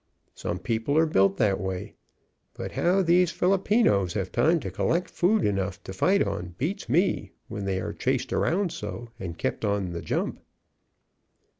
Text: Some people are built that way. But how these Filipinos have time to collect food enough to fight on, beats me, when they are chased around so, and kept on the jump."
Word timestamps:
Some 0.33 0.57
people 0.57 0.97
are 0.97 1.05
built 1.05 1.37
that 1.37 1.59
way. 1.61 1.93
But 2.55 2.71
how 2.71 3.03
these 3.03 3.29
Filipinos 3.31 4.13
have 4.13 4.31
time 4.31 4.59
to 4.61 4.71
collect 4.71 5.11
food 5.11 5.45
enough 5.45 5.83
to 5.83 5.93
fight 5.93 6.23
on, 6.23 6.55
beats 6.57 6.89
me, 6.89 7.33
when 7.49 7.65
they 7.65 7.79
are 7.79 7.93
chased 7.93 8.33
around 8.33 8.71
so, 8.71 9.09
and 9.19 9.37
kept 9.37 9.63
on 9.63 9.91
the 9.91 10.01
jump." 10.01 10.39